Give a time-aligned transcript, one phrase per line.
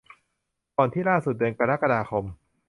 [0.75, 2.25] ก่อนที่ล่าสุด เดือนกรกฎาคม